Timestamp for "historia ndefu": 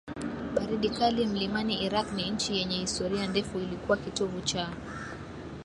2.77-3.59